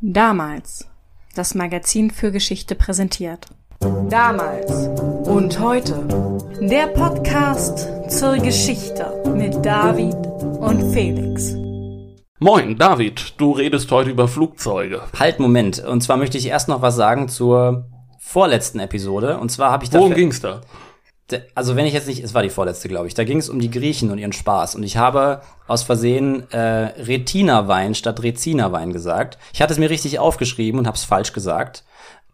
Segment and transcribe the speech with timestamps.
[0.00, 0.88] Damals.
[1.34, 3.46] Das Magazin für Geschichte präsentiert.
[4.08, 4.70] Damals
[5.28, 6.06] und heute.
[6.60, 11.52] Der Podcast zur Geschichte mit David und Felix.
[12.38, 15.02] Moin, David, du redest heute über Flugzeuge.
[15.18, 15.80] Halt, Moment.
[15.84, 17.86] Und zwar möchte ich erst noch was sagen zur
[18.20, 19.38] vorletzten Episode.
[19.38, 19.98] Und zwar habe ich da.
[19.98, 20.60] Worum ging's da?
[21.54, 23.14] Also wenn ich jetzt nicht, es war die vorletzte, glaube ich.
[23.14, 24.74] Da ging es um die Griechen und ihren Spaß.
[24.74, 29.38] Und ich habe aus Versehen äh, Retina-Wein statt Rezina-Wein gesagt.
[29.52, 31.84] Ich hatte es mir richtig aufgeschrieben und habe es falsch gesagt.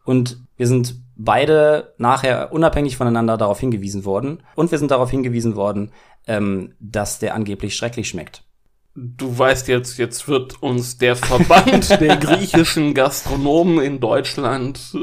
[0.05, 4.43] Und wir sind beide nachher unabhängig voneinander darauf hingewiesen worden.
[4.55, 5.91] Und wir sind darauf hingewiesen worden,
[6.27, 8.45] ähm, dass der angeblich schrecklich schmeckt.
[8.95, 14.97] Du weißt jetzt, jetzt wird uns der Verband der griechischen Gastronomen in Deutschland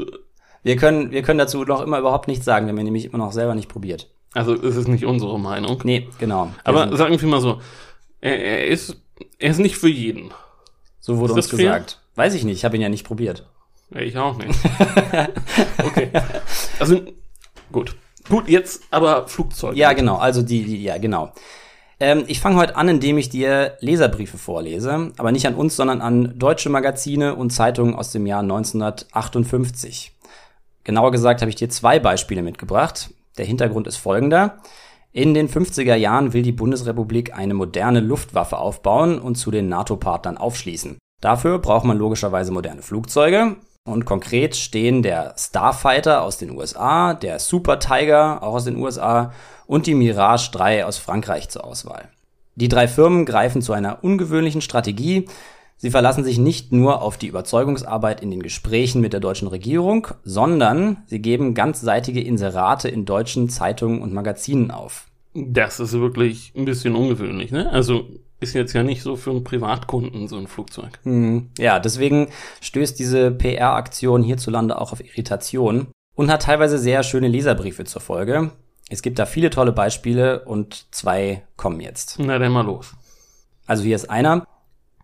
[0.62, 3.32] wir können, wir können dazu noch immer überhaupt nichts sagen, wenn wir nämlich immer noch
[3.32, 4.08] selber nicht probiert.
[4.34, 5.80] Also ist es nicht unsere Meinung.
[5.84, 6.50] Nee, genau.
[6.64, 7.60] Aber sagen wir mal so,
[8.20, 8.96] er, er, ist,
[9.38, 10.32] er ist nicht für jeden.
[11.00, 11.90] So wurde uns gesagt.
[12.14, 12.24] Fair?
[12.24, 13.46] Weiß ich nicht, ich habe ihn ja nicht probiert.
[13.90, 14.58] Ich auch nicht.
[15.84, 16.10] okay.
[16.78, 17.00] Also,
[17.70, 17.96] gut.
[18.28, 19.76] Gut, jetzt aber Flugzeuge.
[19.76, 20.16] Ja, genau.
[20.16, 21.32] Also die, die ja, genau.
[22.00, 26.00] Ähm, ich fange heute an, indem ich dir Leserbriefe vorlese, aber nicht an uns, sondern
[26.00, 30.12] an deutsche Magazine und Zeitungen aus dem Jahr 1958.
[30.84, 33.10] Genauer gesagt habe ich dir zwei Beispiele mitgebracht.
[33.38, 34.58] Der Hintergrund ist folgender.
[35.12, 40.38] In den 50er Jahren will die Bundesrepublik eine moderne Luftwaffe aufbauen und zu den NATO-Partnern
[40.38, 40.96] aufschließen.
[41.20, 43.56] Dafür braucht man logischerweise moderne Flugzeuge.
[43.84, 49.32] Und konkret stehen der Starfighter aus den USA, der Super Tiger auch aus den USA
[49.66, 52.08] und die Mirage 3 aus Frankreich zur Auswahl.
[52.54, 55.26] Die drei Firmen greifen zu einer ungewöhnlichen Strategie,
[55.82, 60.06] Sie verlassen sich nicht nur auf die Überzeugungsarbeit in den Gesprächen mit der deutschen Regierung,
[60.22, 65.08] sondern sie geben ganzseitige Inserate in deutschen Zeitungen und Magazinen auf.
[65.34, 67.68] Das ist wirklich ein bisschen ungewöhnlich, ne?
[67.72, 68.06] Also
[68.38, 71.00] ist jetzt ja nicht so für einen Privatkunden so ein Flugzeug.
[71.02, 72.28] Hm, ja, deswegen
[72.60, 78.52] stößt diese PR-Aktion hierzulande auch auf Irritation und hat teilweise sehr schöne Leserbriefe zur Folge.
[78.88, 82.20] Es gibt da viele tolle Beispiele und zwei kommen jetzt.
[82.20, 82.94] Na, dann mal los.
[83.66, 84.46] Also hier ist einer.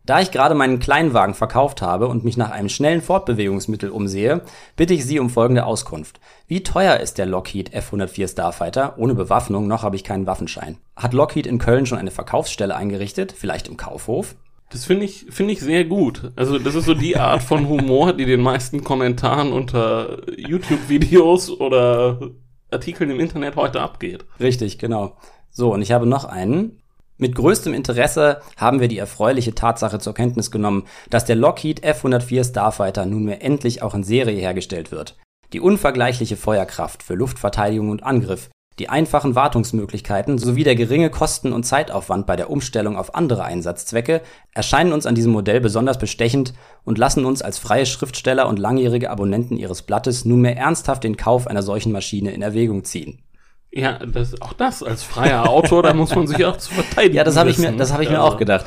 [0.08, 4.40] Da ich gerade meinen Kleinwagen verkauft habe und mich nach einem schnellen Fortbewegungsmittel umsehe,
[4.74, 6.18] bitte ich Sie um folgende Auskunft.
[6.46, 8.94] Wie teuer ist der Lockheed F-104 Starfighter?
[8.96, 10.78] Ohne Bewaffnung, noch habe ich keinen Waffenschein.
[10.96, 13.34] Hat Lockheed in Köln schon eine Verkaufsstelle eingerichtet?
[13.36, 14.34] Vielleicht im Kaufhof?
[14.70, 16.32] Das finde ich, finde ich sehr gut.
[16.36, 22.30] Also, das ist so die Art von Humor, die den meisten Kommentaren unter YouTube-Videos oder
[22.70, 24.24] Artikeln im Internet heute abgeht.
[24.40, 25.18] Richtig, genau.
[25.50, 26.80] So, und ich habe noch einen.
[27.20, 32.48] Mit größtem Interesse haben wir die erfreuliche Tatsache zur Kenntnis genommen, dass der Lockheed F-104
[32.48, 35.16] Starfighter nunmehr endlich auch in Serie hergestellt wird.
[35.52, 41.64] Die unvergleichliche Feuerkraft für Luftverteidigung und Angriff, die einfachen Wartungsmöglichkeiten sowie der geringe Kosten- und
[41.64, 44.20] Zeitaufwand bei der Umstellung auf andere Einsatzzwecke
[44.52, 49.10] erscheinen uns an diesem Modell besonders bestechend und lassen uns als freie Schriftsteller und langjährige
[49.10, 53.24] Abonnenten ihres Blattes nunmehr ernsthaft den Kauf einer solchen Maschine in Erwägung ziehen
[53.70, 57.16] ja, das, auch das als freier Autor, da muss man sich auch zu verteidigen.
[57.16, 58.66] Ja, das habe ich mir, das habe ich mir auch gedacht.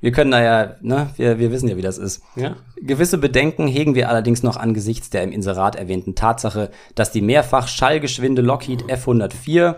[0.00, 2.22] Wir können da ja, ne, wir, wir wissen ja, wie das ist.
[2.36, 2.56] Ja.
[2.76, 7.68] Gewisse Bedenken hegen wir allerdings noch angesichts der im Inserat erwähnten Tatsache, dass die mehrfach
[7.68, 9.76] schallgeschwinde Lockheed F104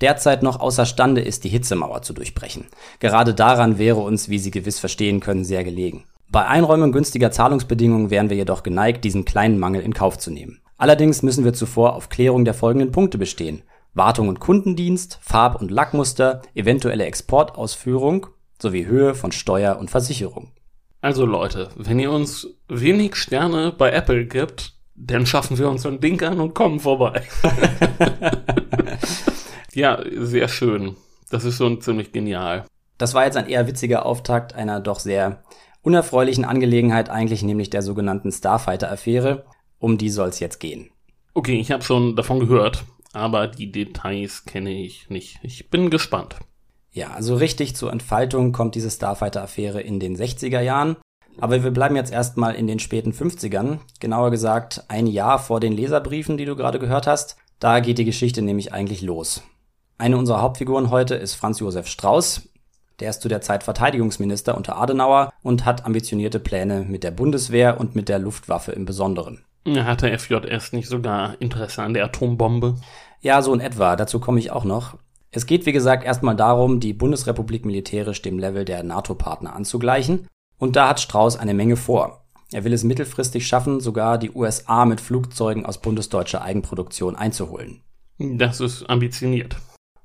[0.00, 2.66] derzeit noch außerstande ist, die Hitzemauer zu durchbrechen.
[2.98, 6.04] Gerade daran wäre uns, wie Sie gewiss verstehen können, sehr gelegen.
[6.30, 10.60] Bei Einräumung günstiger Zahlungsbedingungen wären wir jedoch geneigt, diesen kleinen Mangel in Kauf zu nehmen.
[10.76, 13.62] Allerdings müssen wir zuvor auf Klärung der folgenden Punkte bestehen.
[13.98, 18.28] Wartung und Kundendienst, Farb- und Lackmuster, eventuelle Exportausführung
[18.62, 20.52] sowie Höhe von Steuer und Versicherung.
[21.00, 26.00] Also Leute, wenn ihr uns wenig Sterne bei Apple gibt, dann schaffen wir uns ein
[26.00, 27.22] Ding an und kommen vorbei.
[29.74, 30.96] ja, sehr schön.
[31.30, 32.64] Das ist schon ziemlich genial.
[32.96, 35.42] Das war jetzt ein eher witziger Auftakt einer doch sehr
[35.82, 39.44] unerfreulichen Angelegenheit eigentlich, nämlich der sogenannten Starfighter-Affäre.
[39.78, 40.90] Um die soll es jetzt gehen.
[41.34, 45.38] Okay, ich habe schon davon gehört aber die Details kenne ich nicht.
[45.42, 46.36] Ich bin gespannt.
[46.90, 50.96] Ja, also richtig zur Entfaltung kommt diese Starfighter-Affäre in den 60er Jahren.
[51.40, 55.72] Aber wir bleiben jetzt erstmal in den späten 50ern, genauer gesagt ein Jahr vor den
[55.72, 57.36] Leserbriefen, die du gerade gehört hast.
[57.60, 59.42] Da geht die Geschichte nämlich eigentlich los.
[59.98, 62.48] Eine unserer Hauptfiguren heute ist Franz Josef Strauß.
[63.00, 67.78] Der ist zu der Zeit Verteidigungsminister unter Adenauer und hat ambitionierte Pläne mit der Bundeswehr
[67.78, 69.44] und mit der Luftwaffe im Besonderen.
[69.66, 72.76] Hatte FJS nicht sogar Interesse an der Atombombe?
[73.20, 73.96] Ja, so in etwa.
[73.96, 74.96] Dazu komme ich auch noch.
[75.30, 80.26] Es geht, wie gesagt, erstmal darum, die Bundesrepublik militärisch dem Level der NATO-Partner anzugleichen.
[80.58, 82.24] Und da hat Strauß eine Menge vor.
[82.50, 87.82] Er will es mittelfristig schaffen, sogar die USA mit Flugzeugen aus bundesdeutscher Eigenproduktion einzuholen.
[88.18, 89.56] Das ist ambitioniert.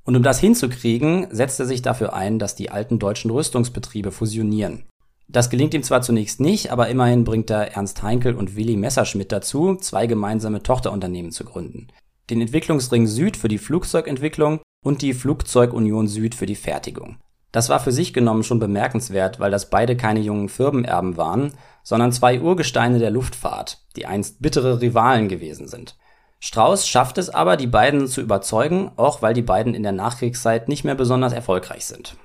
[0.04, 4.84] Und um das hinzukriegen, setzt er sich dafür ein, dass die alten deutschen Rüstungsbetriebe fusionieren.
[5.28, 9.32] Das gelingt ihm zwar zunächst nicht, aber immerhin bringt er Ernst Heinkel und Willi Messerschmidt
[9.32, 11.88] dazu, zwei gemeinsame Tochterunternehmen zu gründen.
[12.30, 17.16] Den Entwicklungsring Süd für die Flugzeugentwicklung und die Flugzeugunion Süd für die Fertigung.
[17.52, 21.52] Das war für sich genommen schon bemerkenswert, weil das beide keine jungen Firmenerben waren,
[21.84, 25.96] sondern zwei Urgesteine der Luftfahrt, die einst bittere Rivalen gewesen sind.
[26.40, 30.68] Strauß schafft es aber, die beiden zu überzeugen, auch weil die beiden in der Nachkriegszeit
[30.68, 32.16] nicht mehr besonders erfolgreich sind.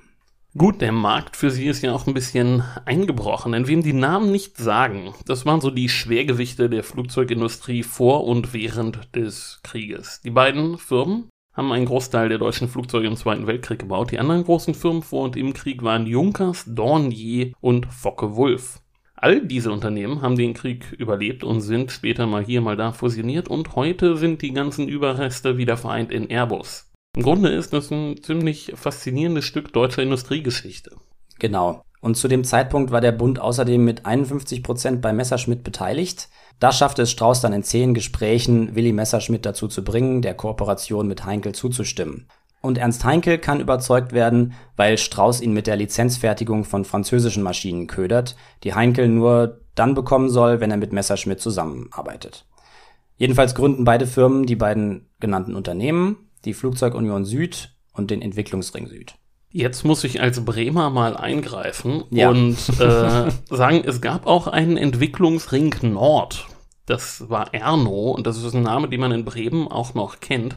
[0.58, 4.32] Gut, der Markt für sie ist ja auch ein bisschen eingebrochen, denn wem die Namen
[4.32, 10.20] nicht sagen, das waren so die Schwergewichte der Flugzeugindustrie vor und während des Krieges.
[10.22, 14.10] Die beiden Firmen haben einen Großteil der deutschen Flugzeuge im Zweiten Weltkrieg gebaut.
[14.10, 18.80] Die anderen großen Firmen vor und im Krieg waren Junkers, Dornier und Focke-Wulf.
[19.14, 23.46] All diese Unternehmen haben den Krieg überlebt und sind später mal hier, mal da fusioniert
[23.46, 26.89] und heute sind die ganzen Überreste wieder vereint in Airbus.
[27.16, 30.92] Im Grunde ist das ein ziemlich faszinierendes Stück deutscher Industriegeschichte.
[31.40, 31.82] Genau.
[32.00, 36.28] Und zu dem Zeitpunkt war der Bund außerdem mit 51 Prozent bei Messerschmitt beteiligt.
[36.60, 41.08] Da schaffte es Strauß dann in zehn Gesprächen, Willi Messerschmitt dazu zu bringen, der Kooperation
[41.08, 42.28] mit Heinkel zuzustimmen.
[42.62, 47.86] Und Ernst Heinkel kann überzeugt werden, weil Strauß ihn mit der Lizenzfertigung von französischen Maschinen
[47.86, 52.46] ködert, die Heinkel nur dann bekommen soll, wenn er mit Messerschmitt zusammenarbeitet.
[53.16, 59.14] Jedenfalls gründen beide Firmen die beiden genannten Unternehmen die Flugzeugunion Süd und den Entwicklungsring Süd.
[59.52, 62.30] Jetzt muss ich als Bremer mal eingreifen ja.
[62.30, 66.46] und äh, sagen, es gab auch einen Entwicklungsring Nord.
[66.86, 70.56] Das war Erno und das ist ein Name, den man in Bremen auch noch kennt.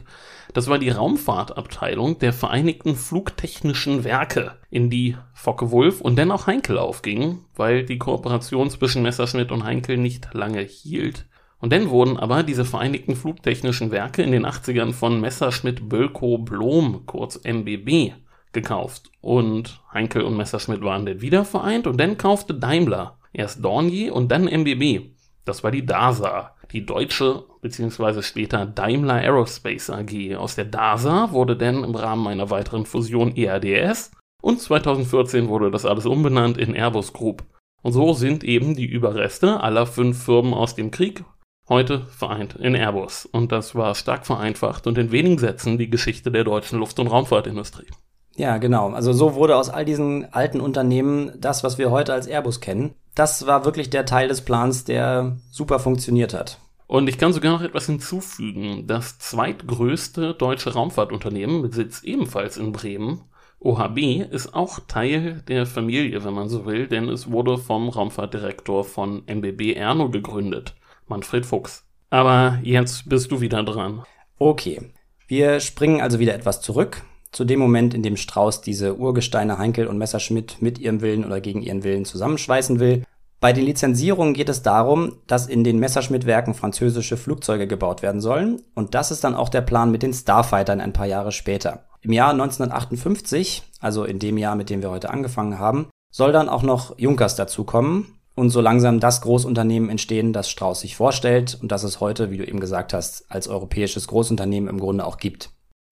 [0.52, 6.78] Das war die Raumfahrtabteilung der Vereinigten Flugtechnischen Werke, in die Focke-Wulf und dann auch Heinkel
[6.78, 11.26] aufging, weil die Kooperation zwischen Messerschmitt und Heinkel nicht lange hielt.
[11.64, 17.04] Und dann wurden aber diese Vereinigten Flugtechnischen Werke in den 80ern von Messerschmitt Bölkow Blom,
[17.06, 18.12] kurz MBB,
[18.52, 19.10] gekauft.
[19.22, 24.30] Und Heinkel und Messerschmitt waren dann wieder vereint und dann kaufte Daimler erst Dornier und
[24.30, 25.06] dann MBB.
[25.46, 28.20] Das war die DASA, die deutsche bzw.
[28.20, 30.36] später Daimler Aerospace AG.
[30.36, 34.10] Aus der DASA wurde dann im Rahmen einer weiteren Fusion ERDS
[34.42, 37.42] und 2014 wurde das alles umbenannt in Airbus Group.
[37.80, 41.24] Und so sind eben die Überreste aller fünf Firmen aus dem Krieg
[41.68, 43.26] heute vereint in Airbus.
[43.26, 47.06] Und das war stark vereinfacht und in wenigen Sätzen die Geschichte der deutschen Luft- und
[47.06, 47.88] Raumfahrtindustrie.
[48.36, 48.90] Ja, genau.
[48.90, 52.94] Also so wurde aus all diesen alten Unternehmen das, was wir heute als Airbus kennen.
[53.14, 56.58] Das war wirklich der Teil des Plans, der super funktioniert hat.
[56.86, 58.86] Und ich kann sogar noch etwas hinzufügen.
[58.86, 63.22] Das zweitgrößte deutsche Raumfahrtunternehmen mit Sitz ebenfalls in Bremen,
[63.60, 68.84] OHB, ist auch Teil der Familie, wenn man so will, denn es wurde vom Raumfahrtdirektor
[68.84, 70.74] von MBB Erno gegründet.
[71.06, 71.84] Manfred Fuchs.
[72.10, 74.04] Aber jetzt bist du wieder dran.
[74.38, 74.92] Okay.
[75.26, 77.02] Wir springen also wieder etwas zurück
[77.32, 81.40] zu dem Moment, in dem Strauß diese Urgesteine Heinkel und Messerschmidt mit ihrem Willen oder
[81.40, 83.04] gegen ihren Willen zusammenschweißen will.
[83.40, 88.62] Bei den Lizenzierungen geht es darum, dass in den Messerschmitt-Werken französische Flugzeuge gebaut werden sollen.
[88.74, 91.84] Und das ist dann auch der Plan mit den Starfightern ein paar Jahre später.
[92.00, 96.48] Im Jahr 1958, also in dem Jahr, mit dem wir heute angefangen haben, soll dann
[96.48, 101.70] auch noch Junkers dazukommen und so langsam das Großunternehmen entstehen, das Strauß sich vorstellt und
[101.70, 105.50] das es heute, wie du eben gesagt hast, als europäisches Großunternehmen im Grunde auch gibt.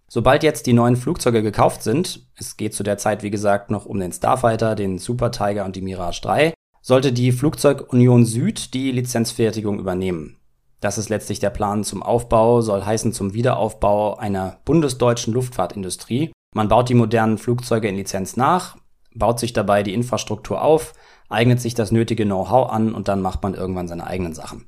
[0.08, 3.86] Sobald jetzt die neuen Flugzeuge gekauft sind, es geht zu der Zeit wie gesagt noch
[3.86, 8.90] um den Starfighter, den Super Tiger und die Mirage 3, sollte die Flugzeugunion Süd die
[8.90, 10.36] Lizenzfertigung übernehmen.
[10.80, 16.32] Das ist letztlich der Plan zum Aufbau, soll heißen zum Wiederaufbau einer bundesdeutschen Luftfahrtindustrie.
[16.54, 18.76] Man baut die modernen Flugzeuge in Lizenz nach,
[19.14, 20.92] baut sich dabei die Infrastruktur auf,
[21.32, 24.66] eignet sich das nötige Know-how an und dann macht man irgendwann seine eigenen Sachen.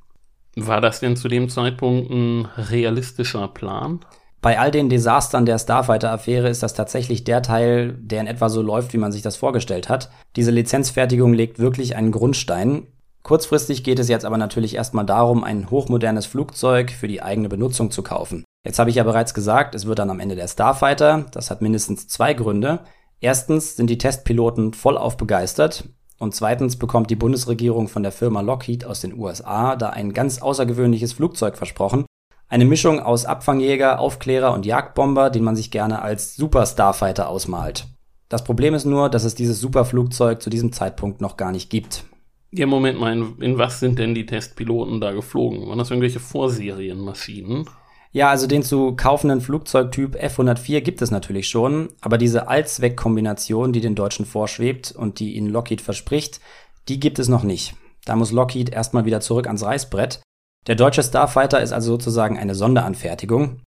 [0.57, 4.01] War das denn zu dem Zeitpunkt ein realistischer Plan?
[4.41, 8.61] Bei all den Desastern der Starfighter-Affäre ist das tatsächlich der Teil, der in etwa so
[8.61, 10.11] läuft, wie man sich das vorgestellt hat.
[10.37, 12.87] Diese Lizenzfertigung legt wirklich einen Grundstein.
[13.23, 17.91] Kurzfristig geht es jetzt aber natürlich erstmal darum, ein hochmodernes Flugzeug für die eigene Benutzung
[17.91, 18.45] zu kaufen.
[18.67, 21.25] Jetzt habe ich ja bereits gesagt, es wird dann am Ende der Starfighter.
[21.33, 22.81] Das hat mindestens zwei Gründe.
[23.21, 25.85] Erstens sind die Testpiloten vollauf begeistert.
[26.19, 30.41] Und zweitens bekommt die Bundesregierung von der Firma Lockheed aus den USA da ein ganz
[30.41, 32.07] außergewöhnliches Flugzeug versprochen.
[32.49, 37.87] Eine Mischung aus Abfangjäger, Aufklärer und Jagdbomber, den man sich gerne als Super Starfighter ausmalt.
[38.29, 42.05] Das Problem ist nur, dass es dieses Superflugzeug zu diesem Zeitpunkt noch gar nicht gibt.
[42.53, 45.69] Ja, Moment mal, in, in was sind denn die Testpiloten da geflogen?
[45.69, 47.69] Waren das irgendwelche Vorserienmaschinen?
[48.15, 53.81] Ja, also den zu kaufenden Flugzeugtyp F-104 gibt es natürlich schon, aber diese Allzweckkombination, die
[53.81, 56.39] den Deutschen vorschwebt und die ihnen Lockheed verspricht,
[56.87, 57.75] die gibt es noch nicht.
[58.05, 60.23] Da muss Lockheed erstmal wieder zurück ans Reißbrett.
[60.69, 63.63] Der deutsche Starfighter ist also sozusagen eine Sonderanfertigung.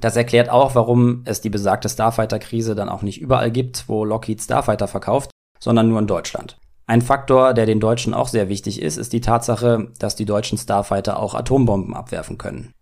[0.00, 4.42] Das erklärt auch, warum es die besagte Starfighter-Krise dann auch nicht überall gibt, wo Lockheed
[4.42, 5.30] Starfighter verkauft,
[5.60, 6.58] sondern nur in Deutschland.
[6.88, 10.58] Ein Faktor, der den Deutschen auch sehr wichtig ist, ist die Tatsache, dass die deutschen
[10.58, 12.72] Starfighter auch Atombomben abwerfen können.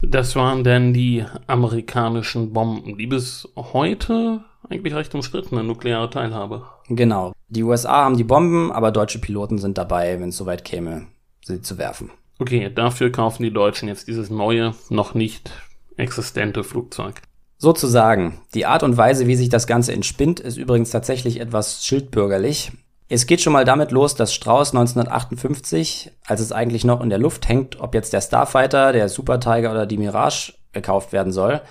[0.00, 6.62] Das waren denn die amerikanischen Bomben, die bis heute eigentlich recht umstrittene nukleare Teilhabe.
[6.88, 7.32] Genau.
[7.48, 11.06] Die USA haben die Bomben, aber deutsche Piloten sind dabei, wenn es soweit käme,
[11.44, 12.10] sie zu werfen.
[12.38, 15.50] Okay, dafür kaufen die Deutschen jetzt dieses neue, noch nicht
[15.96, 17.20] existente Flugzeug.
[17.56, 18.40] Sozusagen.
[18.54, 22.70] Die Art und Weise, wie sich das Ganze entspinnt, ist übrigens tatsächlich etwas schildbürgerlich.
[23.10, 27.18] Es geht schon mal damit los, dass Strauß 1958, als es eigentlich noch in der
[27.18, 31.62] Luft hängt, ob jetzt der Starfighter, der Super Tiger oder die Mirage gekauft werden soll,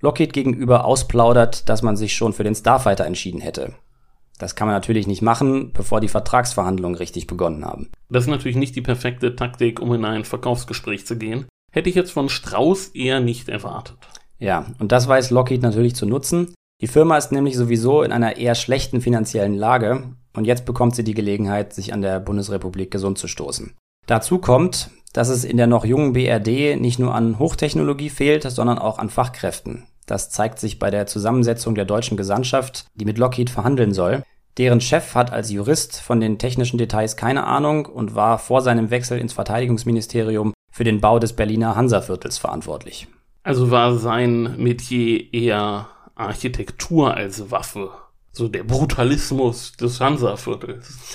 [0.00, 3.74] Lockheed gegenüber ausplaudert, dass man sich schon für den Starfighter entschieden hätte.
[4.38, 7.90] Das kann man natürlich nicht machen, bevor die Vertragsverhandlungen richtig begonnen haben.
[8.08, 11.46] Das ist natürlich nicht die perfekte Taktik, um in ein Verkaufsgespräch zu gehen.
[11.72, 13.98] Hätte ich jetzt von Strauß eher nicht erwartet.
[14.38, 16.54] Ja, und das weiß Lockheed natürlich zu nutzen.
[16.82, 21.04] Die Firma ist nämlich sowieso in einer eher schlechten finanziellen Lage und jetzt bekommt sie
[21.04, 23.74] die Gelegenheit, sich an der Bundesrepublik gesund zu stoßen.
[24.06, 28.78] Dazu kommt, dass es in der noch jungen BRD nicht nur an Hochtechnologie fehlt, sondern
[28.78, 29.86] auch an Fachkräften.
[30.06, 34.22] Das zeigt sich bei der Zusammensetzung der deutschen Gesandtschaft, die mit Lockheed verhandeln soll.
[34.58, 38.90] Deren Chef hat als Jurist von den technischen Details keine Ahnung und war vor seinem
[38.90, 43.08] Wechsel ins Verteidigungsministerium für den Bau des Berliner Hansaviertels verantwortlich.
[43.42, 47.90] Also war sein Metier eher Architektur als Waffe.
[48.36, 51.14] So der Brutalismus des Hansa-Viertels.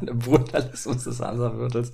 [0.00, 1.92] der Brutalismus des Hansa-Viertels.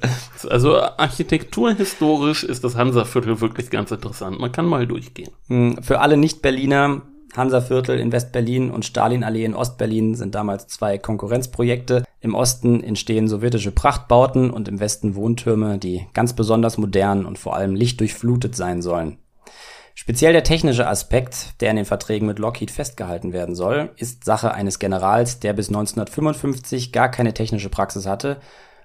[0.49, 4.39] Also architekturhistorisch ist das Hansa-Viertel wirklich ganz interessant.
[4.39, 5.33] Man kann mal durchgehen.
[5.49, 7.03] Hm, für alle Nicht-Berliner,
[7.37, 12.05] Hansa-Viertel in West-Berlin und Stalinallee in Ost-Berlin sind damals zwei Konkurrenzprojekte.
[12.21, 17.57] Im Osten entstehen sowjetische Prachtbauten und im Westen Wohntürme, die ganz besonders modern und vor
[17.57, 19.19] allem lichtdurchflutet sein sollen.
[19.95, 24.53] Speziell der technische Aspekt, der in den Verträgen mit Lockheed festgehalten werden soll, ist Sache
[24.53, 28.41] eines Generals, der bis 1955 gar keine technische Praxis hatte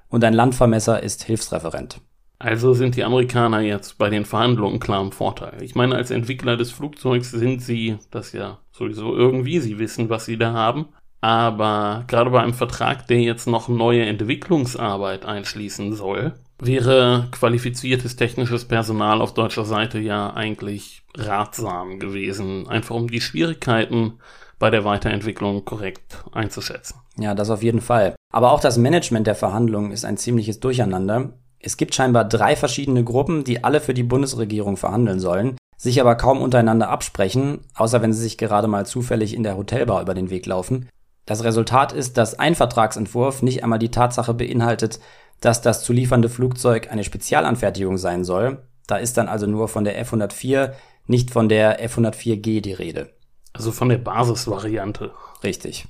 [0.07, 2.01] und ein Landvermesser ist Hilfsreferent.
[2.37, 5.61] Also sind die Amerikaner jetzt bei den Verhandlungen klar im Vorteil.
[5.61, 10.25] Ich meine, als Entwickler des Flugzeugs sind sie das ja sowieso irgendwie, sie wissen, was
[10.25, 10.87] sie da haben.
[11.21, 18.65] Aber gerade bei einem Vertrag, der jetzt noch neue Entwicklungsarbeit einschließen soll, wäre qualifiziertes technisches
[18.65, 24.13] Personal auf deutscher Seite ja eigentlich ratsam gewesen, einfach um die Schwierigkeiten
[24.59, 26.99] bei der Weiterentwicklung korrekt einzuschätzen.
[27.17, 28.15] Ja, das auf jeden Fall.
[28.31, 31.33] Aber auch das Management der Verhandlungen ist ein ziemliches Durcheinander.
[31.59, 36.15] Es gibt scheinbar drei verschiedene Gruppen, die alle für die Bundesregierung verhandeln sollen, sich aber
[36.15, 40.29] kaum untereinander absprechen, außer wenn sie sich gerade mal zufällig in der Hotelbar über den
[40.29, 40.89] Weg laufen.
[41.25, 44.99] Das Resultat ist, dass ein Vertragsentwurf nicht einmal die Tatsache beinhaltet,
[45.41, 48.63] dass das zu liefernde Flugzeug eine Spezialanfertigung sein soll.
[48.87, 50.73] Da ist dann also nur von der F-104,
[51.07, 53.13] nicht von der F-104G die Rede.
[53.53, 55.11] Also von der Basisvariante.
[55.43, 55.87] Richtig.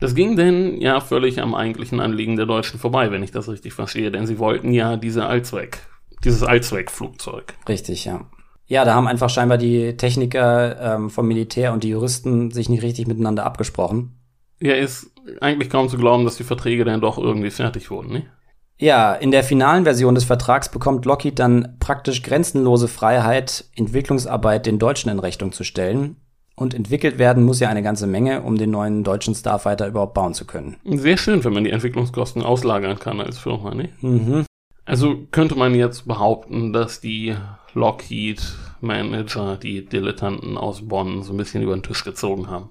[0.00, 3.72] Das ging denn ja völlig am eigentlichen Anliegen der Deutschen vorbei, wenn ich das richtig
[3.72, 5.78] verstehe, denn sie wollten ja diese Allzweck,
[6.24, 7.54] dieses Allzweckflugzeug.
[7.68, 8.26] Richtig, ja.
[8.66, 12.82] Ja, da haben einfach scheinbar die Techniker ähm, vom Militär und die Juristen sich nicht
[12.82, 14.18] richtig miteinander abgesprochen.
[14.62, 18.26] Ja, ist eigentlich kaum zu glauben, dass die Verträge dann doch irgendwie fertig wurden, nicht?
[18.78, 24.78] Ja, in der finalen Version des Vertrags bekommt Lockheed dann praktisch grenzenlose Freiheit, Entwicklungsarbeit den
[24.78, 26.16] Deutschen in Rechnung zu stellen.
[26.54, 30.34] Und entwickelt werden muss ja eine ganze Menge, um den neuen deutschen Starfighter überhaupt bauen
[30.34, 30.76] zu können.
[30.84, 34.00] Sehr schön, wenn man die Entwicklungskosten auslagern kann als Firma, nicht?
[34.02, 34.44] Mhm.
[34.84, 37.34] Also könnte man jetzt behaupten, dass die
[37.74, 42.70] Lockheed-Manager die Dilettanten aus Bonn so ein bisschen über den Tisch gezogen haben.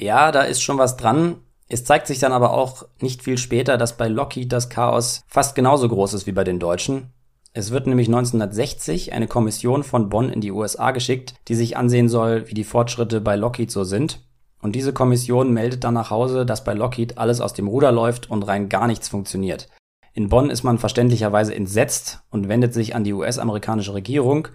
[0.00, 1.36] Ja, da ist schon was dran.
[1.68, 5.54] Es zeigt sich dann aber auch nicht viel später, dass bei Lockheed das Chaos fast
[5.54, 7.12] genauso groß ist wie bei den Deutschen.
[7.52, 12.08] Es wird nämlich 1960 eine Kommission von Bonn in die USA geschickt, die sich ansehen
[12.08, 14.24] soll, wie die Fortschritte bei Lockheed so sind.
[14.62, 18.30] Und diese Kommission meldet dann nach Hause, dass bei Lockheed alles aus dem Ruder läuft
[18.30, 19.68] und rein gar nichts funktioniert.
[20.14, 24.48] In Bonn ist man verständlicherweise entsetzt und wendet sich an die US-amerikanische Regierung,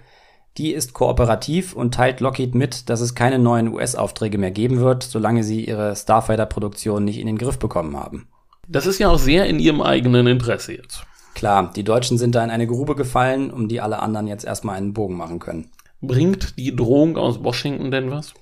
[0.58, 5.04] die ist kooperativ und teilt Lockheed mit, dass es keine neuen US-Aufträge mehr geben wird,
[5.04, 8.28] solange sie ihre Starfighter-Produktion nicht in den Griff bekommen haben.
[8.68, 11.06] Das ist ja auch sehr in ihrem eigenen Interesse jetzt.
[11.34, 14.78] Klar, die Deutschen sind da in eine Grube gefallen, um die alle anderen jetzt erstmal
[14.78, 15.70] einen Bogen machen können.
[16.02, 18.34] Bringt die Drohung aus Washington denn was?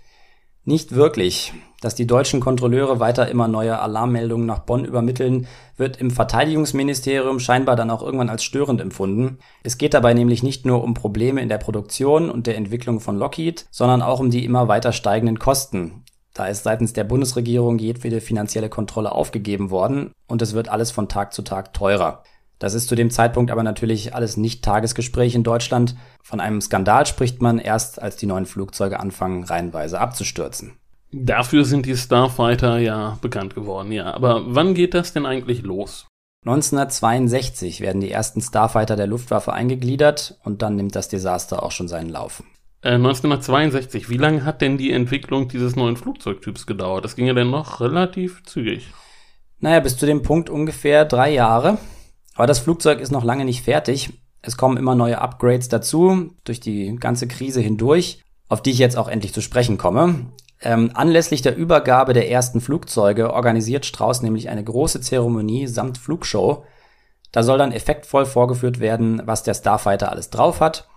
[0.66, 1.52] Nicht wirklich.
[1.82, 7.76] Dass die deutschen Kontrolleure weiter immer neue Alarmmeldungen nach Bonn übermitteln, wird im Verteidigungsministerium scheinbar
[7.76, 9.40] dann auch irgendwann als störend empfunden.
[9.64, 13.18] Es geht dabei nämlich nicht nur um Probleme in der Produktion und der Entwicklung von
[13.18, 16.06] Lockheed, sondern auch um die immer weiter steigenden Kosten.
[16.34, 21.10] Da ist seitens der Bundesregierung jedwede finanzielle Kontrolle aufgegeben worden und es wird alles von
[21.10, 22.24] Tag zu Tag teurer.
[22.64, 25.98] Das ist zu dem Zeitpunkt aber natürlich alles nicht Tagesgespräch in Deutschland.
[26.22, 30.72] Von einem Skandal spricht man erst, als die neuen Flugzeuge anfangen, reihenweise abzustürzen.
[31.12, 34.14] Dafür sind die Starfighter ja bekannt geworden, ja.
[34.14, 36.08] Aber wann geht das denn eigentlich los?
[36.46, 41.90] 1962 werden die ersten Starfighter der Luftwaffe eingegliedert und dann nimmt das Desaster auch schon
[41.90, 42.44] seinen Lauf.
[42.82, 47.04] Äh, 1962, wie lange hat denn die Entwicklung dieses neuen Flugzeugtyps gedauert?
[47.04, 48.94] Das ging ja dann noch relativ zügig.
[49.60, 51.78] Naja, bis zu dem Punkt ungefähr drei Jahre.
[52.36, 54.14] Aber das Flugzeug ist noch lange nicht fertig.
[54.42, 58.98] Es kommen immer neue Upgrades dazu, durch die ganze Krise hindurch, auf die ich jetzt
[58.98, 60.28] auch endlich zu sprechen komme.
[60.62, 66.66] Ähm, anlässlich der Übergabe der ersten Flugzeuge organisiert Strauß nämlich eine große Zeremonie samt Flugshow.
[67.32, 70.88] Da soll dann effektvoll vorgeführt werden, was der Starfighter alles drauf hat.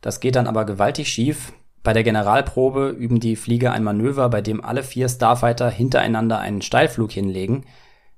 [0.00, 1.52] Das geht dann aber gewaltig schief.
[1.82, 6.62] Bei der Generalprobe üben die Flieger ein Manöver, bei dem alle vier Starfighter hintereinander einen
[6.62, 7.64] Steilflug hinlegen.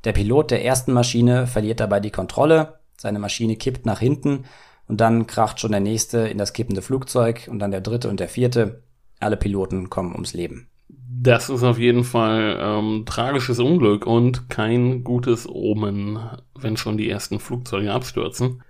[0.05, 4.45] Der Pilot der ersten Maschine verliert dabei die Kontrolle, seine Maschine kippt nach hinten
[4.87, 8.21] und dann kracht schon der nächste in das kippende Flugzeug und dann der dritte und
[8.21, 8.83] der vierte.
[9.21, 10.69] Alle Piloten kommen ums Leben.
[10.89, 16.19] Das ist auf jeden Fall ähm, tragisches Unglück und kein gutes Omen,
[16.59, 18.63] wenn schon die ersten Flugzeuge abstürzen.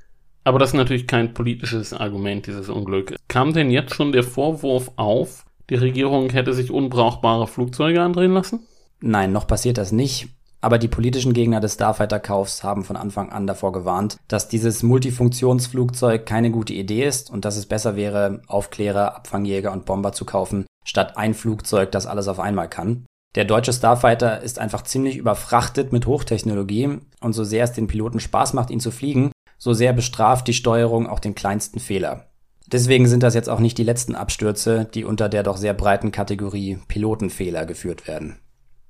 [0.44, 3.16] Aber das ist natürlich kein politisches Argument, dieses Unglück.
[3.28, 8.60] Kam denn jetzt schon der Vorwurf auf, die Regierung hätte sich unbrauchbare Flugzeuge andrehen lassen?
[9.00, 10.28] Nein, noch passiert das nicht.
[10.64, 16.24] Aber die politischen Gegner des Starfighter-Kaufs haben von Anfang an davor gewarnt, dass dieses Multifunktionsflugzeug
[16.24, 20.64] keine gute Idee ist und dass es besser wäre, Aufklärer, Abfangjäger und Bomber zu kaufen,
[20.82, 23.04] statt ein Flugzeug, das alles auf einmal kann.
[23.34, 28.18] Der deutsche Starfighter ist einfach ziemlich überfrachtet mit Hochtechnologie und so sehr es den Piloten
[28.18, 32.30] Spaß macht, ihn zu fliegen, so sehr bestraft die Steuerung auch den kleinsten Fehler.
[32.66, 36.10] Deswegen sind das jetzt auch nicht die letzten Abstürze, die unter der doch sehr breiten
[36.10, 38.38] Kategorie Pilotenfehler geführt werden.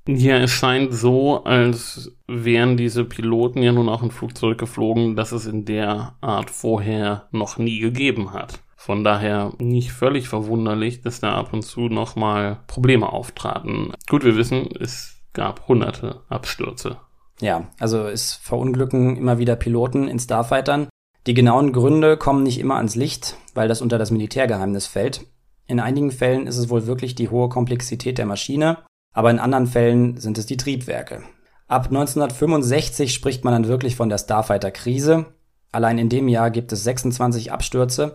[0.06, 5.32] Ja, es scheint so, als wären diese Piloten ja nun auch ein Flugzeug geflogen, das
[5.32, 8.60] es in der Art vorher noch nie gegeben hat.
[8.76, 13.92] Von daher nicht völlig verwunderlich, dass da ab und zu nochmal Probleme auftraten.
[14.10, 16.98] Gut, wir wissen, es gab hunderte Abstürze.
[17.40, 20.88] Ja, also es verunglücken immer wieder Piloten in Starfightern.
[21.26, 25.24] Die genauen Gründe kommen nicht immer ans Licht, weil das unter das Militärgeheimnis fällt.
[25.66, 28.76] In einigen Fällen ist es wohl wirklich die hohe Komplexität der Maschine,
[29.14, 31.22] aber in anderen Fällen sind es die Triebwerke.
[31.66, 35.24] Ab 1965 spricht man dann wirklich von der Starfighter-Krise.
[35.72, 38.14] Allein in dem Jahr gibt es 26 Abstürze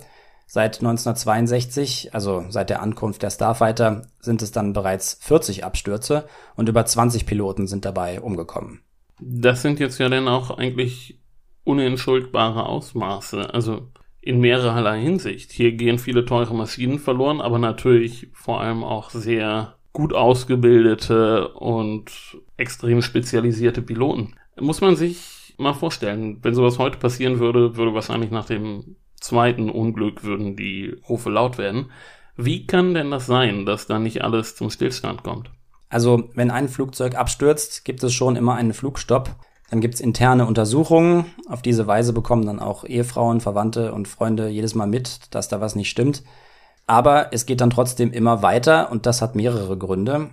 [0.52, 6.68] Seit 1962, also seit der Ankunft der Starfighter, sind es dann bereits 40 Abstürze und
[6.68, 8.82] über 20 Piloten sind dabei umgekommen.
[9.22, 11.20] Das sind jetzt ja dann auch eigentlich
[11.66, 15.52] unentschuldbare Ausmaße, also in mehrerlei Hinsicht.
[15.52, 22.12] Hier gehen viele teure Maschinen verloren, aber natürlich vor allem auch sehr gut ausgebildete und
[22.58, 24.36] extrem spezialisierte Piloten.
[24.60, 29.70] Muss man sich mal vorstellen, wenn sowas heute passieren würde, würde wahrscheinlich nach dem zweiten
[29.70, 31.92] Unglück würden die Rufe laut werden.
[32.36, 35.52] Wie kann denn das sein, dass da nicht alles zum Stillstand kommt?
[35.90, 39.36] Also, wenn ein Flugzeug abstürzt, gibt es schon immer einen Flugstopp.
[39.70, 41.26] Dann gibt's interne Untersuchungen.
[41.48, 45.62] Auf diese Weise bekommen dann auch Ehefrauen, Verwandte und Freunde jedes Mal mit, dass da
[45.62, 46.24] was nicht stimmt.
[46.90, 50.32] Aber es geht dann trotzdem immer weiter und das hat mehrere Gründe.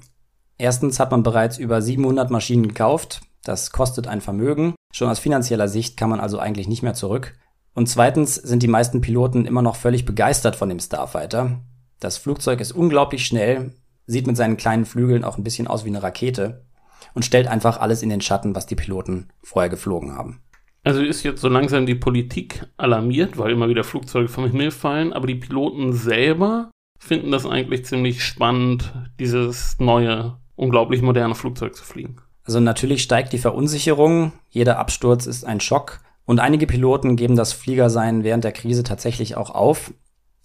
[0.57, 3.21] Erstens hat man bereits über 700 Maschinen gekauft.
[3.45, 4.75] Das kostet ein Vermögen.
[4.91, 7.35] Schon aus finanzieller Sicht kann man also eigentlich nicht mehr zurück.
[7.75, 11.61] Und zweitens sind die meisten Piloten immer noch völlig begeistert von dem Starfighter.
[12.01, 13.75] Das Flugzeug ist unglaublich schnell,
[14.07, 16.65] sieht mit seinen kleinen Flügeln auch ein bisschen aus wie eine Rakete
[17.13, 20.41] und stellt einfach alles in den Schatten, was die Piloten vorher geflogen haben.
[20.87, 25.13] Also ist jetzt so langsam die Politik alarmiert, weil immer wieder Flugzeuge vom Himmel fallen,
[25.13, 31.83] aber die Piloten selber finden das eigentlich ziemlich spannend, dieses neue, unglaublich moderne Flugzeug zu
[31.83, 32.19] fliegen.
[32.45, 37.53] Also natürlich steigt die Verunsicherung, jeder Absturz ist ein Schock und einige Piloten geben das
[37.53, 39.93] Fliegersein während der Krise tatsächlich auch auf,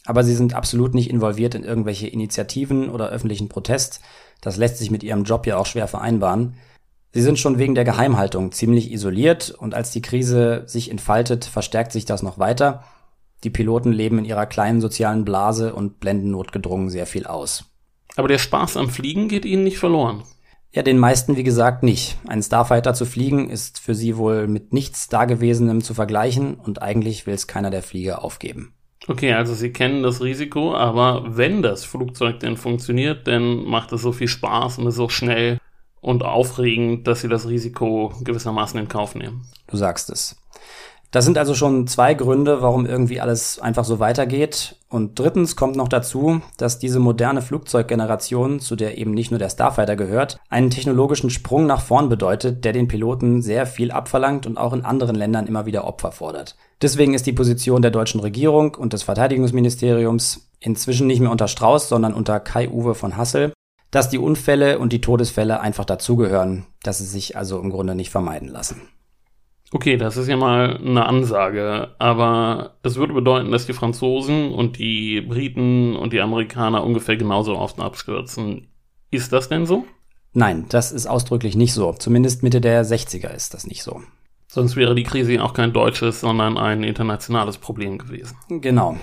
[0.06, 4.02] aber sie sind absolut nicht involviert in irgendwelche Initiativen oder öffentlichen Protest.
[4.42, 6.56] Das lässt sich mit ihrem Job ja auch schwer vereinbaren.
[7.14, 11.92] Sie sind schon wegen der Geheimhaltung ziemlich isoliert und als die Krise sich entfaltet, verstärkt
[11.92, 12.84] sich das noch weiter.
[13.44, 17.66] Die Piloten leben in ihrer kleinen sozialen Blase und blenden notgedrungen sehr viel aus.
[18.16, 20.24] Aber der Spaß am Fliegen geht ihnen nicht verloren.
[20.74, 22.18] Ja, den meisten wie gesagt nicht.
[22.28, 27.28] Ein Starfighter zu fliegen ist für sie wohl mit nichts Dagewesenem zu vergleichen und eigentlich
[27.28, 28.74] will es keiner der Flieger aufgeben.
[29.08, 34.02] Okay, also sie kennen das Risiko, aber wenn das Flugzeug denn funktioniert, dann macht es
[34.02, 35.58] so viel Spaß und ist so schnell
[36.02, 39.46] und aufregend, dass sie das Risiko gewissermaßen in Kauf nehmen.
[39.68, 40.36] Du sagst es.
[41.12, 44.78] Das sind also schon zwei Gründe, warum irgendwie alles einfach so weitergeht.
[44.88, 49.50] Und drittens kommt noch dazu, dass diese moderne Flugzeuggeneration, zu der eben nicht nur der
[49.50, 54.58] Starfighter gehört, einen technologischen Sprung nach vorn bedeutet, der den Piloten sehr viel abverlangt und
[54.58, 56.56] auch in anderen Ländern immer wieder Opfer fordert.
[56.82, 61.90] Deswegen ist die Position der deutschen Regierung und des Verteidigungsministeriums inzwischen nicht mehr unter Strauß,
[61.90, 63.52] sondern unter Kai-Uwe von Hassel,
[63.92, 68.10] dass die Unfälle und die Todesfälle einfach dazugehören, dass sie sich also im Grunde nicht
[68.10, 68.82] vermeiden lassen.
[69.74, 74.78] Okay, das ist ja mal eine Ansage, aber das würde bedeuten, dass die Franzosen und
[74.78, 78.68] die Briten und die Amerikaner ungefähr genauso oft abstürzen.
[79.12, 79.86] Ist das denn so?
[80.34, 81.94] Nein, das ist ausdrücklich nicht so.
[81.94, 84.02] Zumindest Mitte der 60er ist das nicht so.
[84.48, 88.36] Sonst wäre die Krise auch kein deutsches, sondern ein internationales Problem gewesen.
[88.50, 88.98] Genau.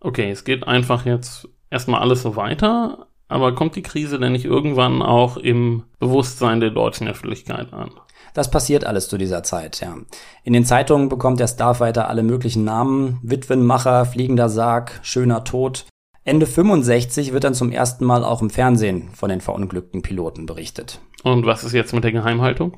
[0.00, 4.44] Okay, es geht einfach jetzt erstmal alles so weiter, aber kommt die Krise denn nicht
[4.44, 7.90] irgendwann auch im Bewusstsein der deutschen Öffentlichkeit an?
[8.34, 9.96] Das passiert alles zu dieser Zeit, ja.
[10.44, 13.18] In den Zeitungen bekommt der Starfighter alle möglichen Namen.
[13.22, 15.86] Witwenmacher, fliegender Sarg, schöner Tod.
[16.24, 21.00] Ende 65 wird dann zum ersten Mal auch im Fernsehen von den verunglückten Piloten berichtet.
[21.24, 22.76] Und was ist jetzt mit der Geheimhaltung?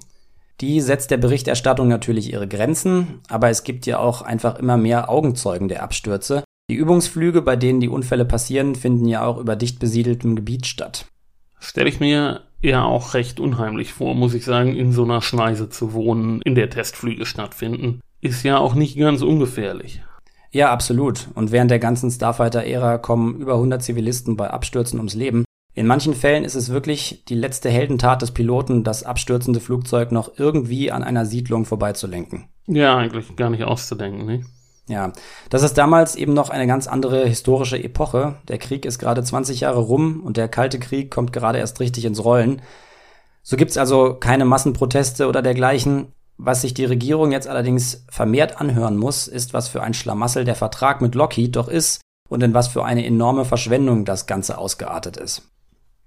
[0.60, 5.10] Die setzt der Berichterstattung natürlich ihre Grenzen, aber es gibt ja auch einfach immer mehr
[5.10, 6.44] Augenzeugen der Abstürze.
[6.70, 11.06] Die Übungsflüge, bei denen die Unfälle passieren, finden ja auch über dicht besiedeltem Gebiet statt.
[11.60, 15.68] Stelle ich mir ja auch recht unheimlich vor, muss ich sagen, in so einer Schneise
[15.68, 18.00] zu wohnen, in der Testflüge stattfinden.
[18.22, 20.02] Ist ja auch nicht ganz ungefährlich.
[20.52, 21.28] Ja, absolut.
[21.34, 25.44] Und während der ganzen Starfighter-Ära kommen über 100 Zivilisten bei Abstürzen ums Leben.
[25.74, 30.38] In manchen Fällen ist es wirklich die letzte Heldentat des Piloten, das abstürzende Flugzeug noch
[30.38, 32.44] irgendwie an einer Siedlung vorbeizulenken.
[32.66, 34.44] Ja, eigentlich gar nicht auszudenken, ne?
[34.86, 35.12] Ja,
[35.48, 38.36] das ist damals eben noch eine ganz andere historische Epoche.
[38.48, 42.04] Der Krieg ist gerade 20 Jahre rum und der Kalte Krieg kommt gerade erst richtig
[42.04, 42.60] ins Rollen.
[43.42, 46.12] So gibt's also keine Massenproteste oder dergleichen.
[46.36, 50.56] Was sich die Regierung jetzt allerdings vermehrt anhören muss, ist, was für ein Schlamassel der
[50.56, 55.16] Vertrag mit Lockheed doch ist und in was für eine enorme Verschwendung das Ganze ausgeartet
[55.16, 55.48] ist.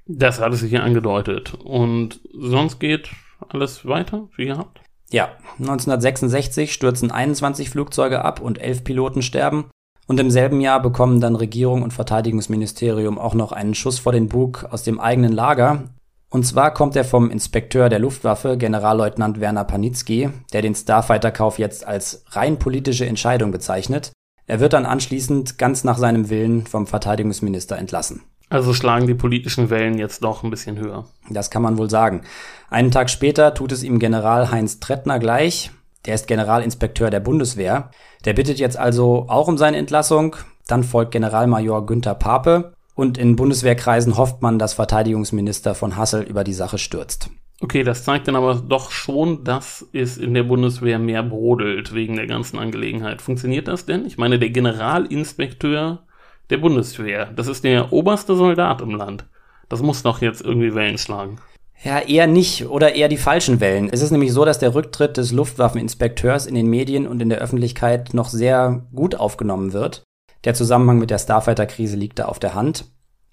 [0.06, 1.54] Das hat es sich ja angedeutet.
[1.54, 3.10] Und sonst geht
[3.50, 4.82] alles weiter, wie gehabt?
[5.12, 9.66] Ja, 1966 stürzen 21 Flugzeuge ab und 11 Piloten sterben.
[10.06, 14.30] Und im selben Jahr bekommen dann Regierung und Verteidigungsministerium auch noch einen Schuss vor den
[14.30, 15.84] Bug aus dem eigenen Lager.
[16.30, 21.86] Und zwar kommt er vom Inspekteur der Luftwaffe, Generalleutnant Werner Panitzky, der den Starfighter-Kauf jetzt
[21.86, 24.12] als rein politische Entscheidung bezeichnet.
[24.46, 28.24] Er wird dann anschließend ganz nach seinem Willen vom Verteidigungsminister entlassen.
[28.50, 31.06] Also schlagen die politischen Wellen jetzt doch ein bisschen höher.
[31.30, 32.22] Das kann man wohl sagen.
[32.70, 35.72] Einen Tag später tut es ihm General Heinz Trettner gleich.
[36.06, 37.92] Der ist Generalinspekteur der Bundeswehr.
[38.24, 40.38] Der bittet jetzt also auch um seine Entlassung.
[40.68, 42.74] Dann folgt Generalmajor Günther Pape.
[42.96, 47.30] Und in Bundeswehrkreisen hofft man, dass Verteidigungsminister von Hassel über die Sache stürzt.
[47.60, 52.16] Okay, das zeigt dann aber doch schon, dass es in der Bundeswehr mehr brodelt wegen
[52.16, 53.22] der ganzen Angelegenheit.
[53.22, 54.06] Funktioniert das denn?
[54.06, 56.07] Ich meine, der Generalinspekteur
[56.50, 57.32] der Bundeswehr.
[57.36, 59.26] Das ist der oberste Soldat im Land.
[59.70, 61.40] Das muss doch jetzt irgendwie Wellen schlagen.
[61.84, 63.90] Ja, eher nicht oder eher die falschen Wellen.
[63.92, 67.38] Es ist nämlich so, dass der Rücktritt des Luftwaffeninspekteurs in den Medien und in der
[67.40, 70.04] Öffentlichkeit noch sehr gut aufgenommen wird.
[70.44, 72.86] Der Zusammenhang mit der Starfighter-Krise liegt da auf der Hand.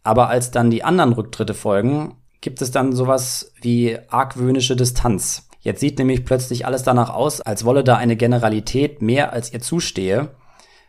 [0.03, 5.49] Aber als dann die anderen Rücktritte folgen, gibt es dann sowas wie argwöhnische Distanz.
[5.61, 9.61] Jetzt sieht nämlich plötzlich alles danach aus, als wolle da eine Generalität mehr als ihr
[9.61, 10.29] zustehe.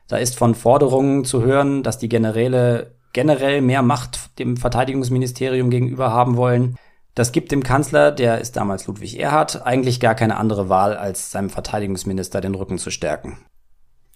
[0.08, 6.12] Da ist von Forderungen zu hören, dass die Generäle generell mehr Macht dem Verteidigungsministerium gegenüber
[6.12, 6.78] haben wollen.
[7.16, 11.32] Das gibt dem Kanzler, der ist damals Ludwig Erhard, eigentlich gar keine andere Wahl, als
[11.32, 13.38] seinem Verteidigungsminister den Rücken zu stärken.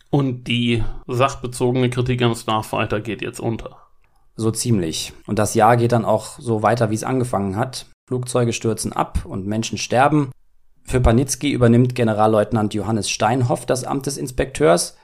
[0.10, 3.78] Und die sachbezogene Kritik am Starfighter geht jetzt unter.
[4.36, 5.14] So ziemlich.
[5.28, 7.86] Und das Jahr geht dann auch so weiter, wie es angefangen hat.
[8.08, 10.32] Flugzeuge stürzen ab und Menschen sterben.
[10.84, 14.98] Für Panitzky übernimmt Generalleutnant Johannes Steinhoff das Amt des Inspekteurs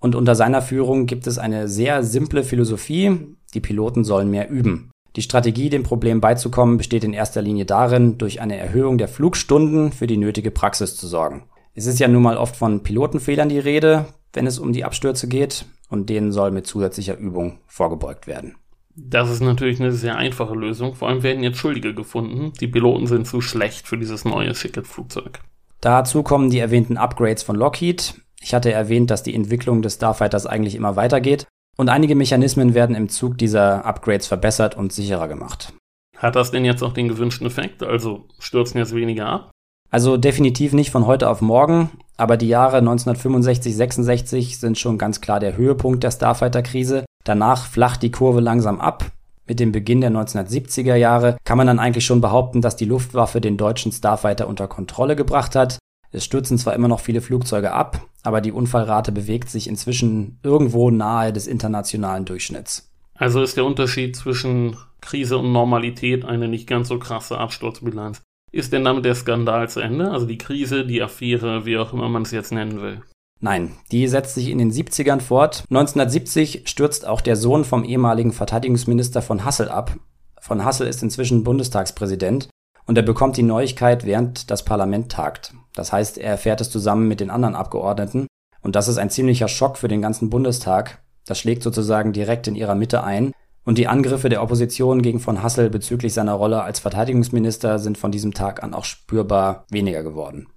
[0.00, 3.18] und unter seiner Führung gibt es eine sehr simple Philosophie,
[3.54, 4.90] die Piloten sollen mehr üben.
[5.16, 9.90] Die Strategie, dem Problem beizukommen, besteht in erster Linie darin, durch eine Erhöhung der Flugstunden
[9.90, 11.44] für die nötige Praxis zu sorgen.
[11.74, 15.26] Es ist ja nun mal oft von Pilotenfehlern die Rede, wenn es um die Abstürze
[15.26, 18.56] geht, und denen soll mit zusätzlicher Übung vorgebeugt werden.
[18.94, 20.94] Das ist natürlich eine sehr einfache Lösung.
[20.94, 22.52] Vor allem werden jetzt Schuldige gefunden.
[22.60, 25.40] Die Piloten sind zu schlecht für dieses neue Ticket-Flugzeug.
[25.80, 28.14] Dazu kommen die erwähnten Upgrades von Lockheed.
[28.42, 31.46] Ich hatte erwähnt, dass die Entwicklung des Starfighters eigentlich immer weitergeht
[31.76, 35.72] und einige Mechanismen werden im Zug dieser Upgrades verbessert und sicherer gemacht.
[36.16, 37.82] Hat das denn jetzt auch den gewünschten Effekt?
[37.82, 39.50] Also stürzen jetzt weniger ab?
[39.90, 45.20] Also definitiv nicht von heute auf morgen, aber die Jahre 1965, 66 sind schon ganz
[45.20, 47.04] klar der Höhepunkt der Starfighter-Krise.
[47.24, 49.06] Danach flacht die Kurve langsam ab.
[49.46, 53.40] Mit dem Beginn der 1970er Jahre kann man dann eigentlich schon behaupten, dass die Luftwaffe
[53.40, 55.78] den deutschen Starfighter unter Kontrolle gebracht hat.
[56.10, 60.90] Es stürzen zwar immer noch viele Flugzeuge ab, aber die Unfallrate bewegt sich inzwischen irgendwo
[60.90, 62.90] nahe des internationalen Durchschnitts.
[63.14, 68.22] Also ist der Unterschied zwischen Krise und Normalität eine nicht ganz so krasse Absturzbilanz.
[68.50, 70.10] Ist denn damit der Skandal zu Ende?
[70.10, 73.02] Also die Krise, die Affäre, wie auch immer man es jetzt nennen will?
[73.40, 75.64] Nein, die setzt sich in den 70ern fort.
[75.70, 79.96] 1970 stürzt auch der Sohn vom ehemaligen Verteidigungsminister von Hassel ab.
[80.40, 82.48] Von Hassel ist inzwischen Bundestagspräsident
[82.88, 85.54] und er bekommt die Neuigkeit, während das Parlament tagt.
[85.74, 88.26] Das heißt, er erfährt es zusammen mit den anderen Abgeordneten
[88.62, 91.02] und das ist ein ziemlicher Schock für den ganzen Bundestag.
[91.26, 93.32] Das schlägt sozusagen direkt in ihrer Mitte ein
[93.64, 98.10] und die Angriffe der Opposition gegen von Hassel bezüglich seiner Rolle als Verteidigungsminister sind von
[98.10, 100.48] diesem Tag an auch spürbar weniger geworden.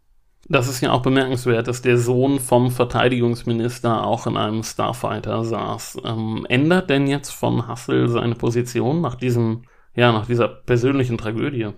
[0.47, 5.97] Das ist ja auch bemerkenswert, dass der Sohn vom Verteidigungsminister auch in einem Starfighter saß.
[6.05, 9.63] Ähm, ändert denn jetzt von Hassel seine Position nach diesem,
[9.95, 11.69] ja, nach dieser persönlichen Tragödie?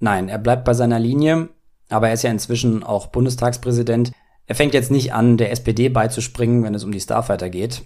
[0.00, 1.48] Nein, er bleibt bei seiner Linie,
[1.88, 4.12] aber er ist ja inzwischen auch Bundestagspräsident.
[4.46, 7.82] Er fängt jetzt nicht an, der SPD beizuspringen, wenn es um die Starfighter geht.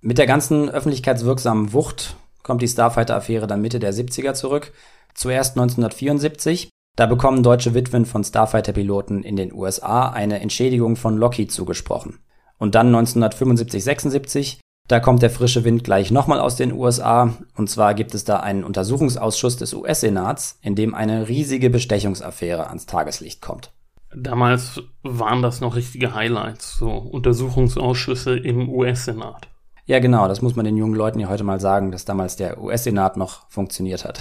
[0.00, 4.72] Mit der ganzen öffentlichkeitswirksamen Wucht kommt die Starfighter-Affäre dann Mitte der 70er zurück.
[5.14, 6.70] Zuerst 1974.
[6.96, 12.18] Da bekommen deutsche Witwen von Starfighter-Piloten in den USA eine Entschädigung von Lockheed zugesprochen.
[12.58, 17.32] Und dann 1975, 76 da kommt der frische Wind gleich nochmal aus den USA.
[17.56, 22.86] Und zwar gibt es da einen Untersuchungsausschuss des US-Senats, in dem eine riesige Bestechungsaffäre ans
[22.86, 23.70] Tageslicht kommt.
[24.12, 29.46] Damals waren das noch richtige Highlights, so Untersuchungsausschüsse im US-Senat.
[29.86, 32.60] Ja, genau, das muss man den jungen Leuten ja heute mal sagen, dass damals der
[32.60, 34.18] US-Senat noch funktioniert hat.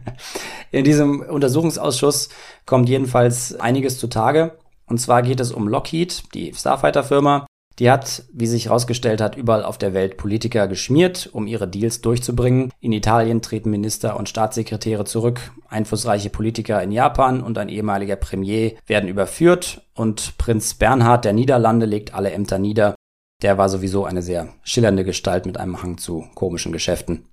[0.70, 2.30] in diesem Untersuchungsausschuss
[2.64, 4.56] kommt jedenfalls einiges zutage.
[4.86, 7.46] Und zwar geht es um Lockheed, die Starfighter-Firma,
[7.80, 12.02] die hat, wie sich herausgestellt hat, überall auf der Welt Politiker geschmiert, um ihre Deals
[12.02, 12.70] durchzubringen.
[12.78, 18.74] In Italien treten Minister und Staatssekretäre zurück, einflussreiche Politiker in Japan und ein ehemaliger Premier
[18.86, 22.94] werden überführt und Prinz Bernhard der Niederlande legt alle Ämter nieder.
[23.42, 27.24] Der war sowieso eine sehr schillernde Gestalt mit einem Hang zu komischen Geschäften.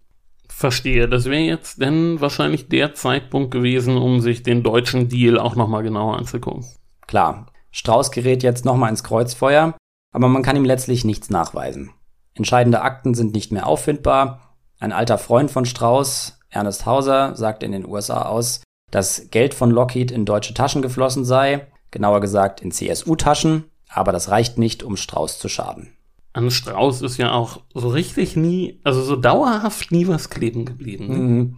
[0.47, 5.57] Verstehe, das wäre jetzt denn wahrscheinlich der Zeitpunkt gewesen, um sich den deutschen Deal auch
[5.57, 6.65] nochmal genauer anzugucken.
[7.05, 9.75] Klar, Strauß gerät jetzt nochmal ins Kreuzfeuer
[10.17, 11.91] aber man kann ihm letztlich nichts nachweisen.
[12.33, 14.55] Entscheidende Akten sind nicht mehr auffindbar.
[14.79, 19.69] Ein alter Freund von Strauß, Ernest Hauser, sagt in den USA aus, dass Geld von
[19.69, 24.97] Lockheed in deutsche Taschen geflossen sei, genauer gesagt in CSU-Taschen, aber das reicht nicht, um
[24.97, 25.93] Strauß zu schaden.
[26.33, 31.07] An Strauß ist ja auch so richtig nie, also so dauerhaft nie was kleben geblieben.
[31.09, 31.15] Ne?
[31.15, 31.57] Mhm.